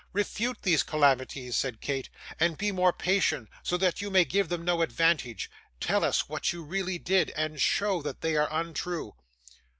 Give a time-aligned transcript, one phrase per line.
[0.13, 2.09] 'Refute these calumnies,' said Kate,
[2.39, 5.47] 'and be more patient, so that you may give them no advantage.
[5.79, 9.13] Tell us what you really did, and show that they are untrue.